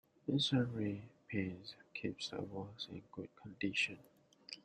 [0.27, 3.99] Masonry paint keeps the walls in good condition.